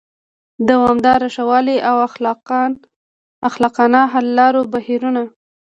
د 0.67 0.69
دوامداره 0.71 1.27
ښه 1.35 1.43
والي 1.49 1.77
او 1.89 1.95
خلاقانه 3.73 4.01
حل 4.11 4.27
لارو 4.39 4.61
بهیرونه 4.73 5.23